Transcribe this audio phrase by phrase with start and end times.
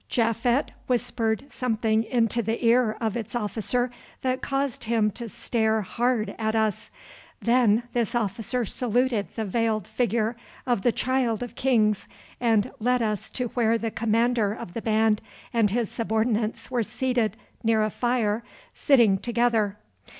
[0.09, 3.91] Japhet whispered something into the ear of its officer
[4.23, 6.89] that caused him to stare hard at us.
[7.39, 10.35] Then this officer saluted the veiled figure
[10.65, 12.07] of the Child of Kings
[12.39, 15.21] and led us to where the commander of the band
[15.53, 18.43] and his subordinates were seated near a fire
[18.73, 19.77] sitting together.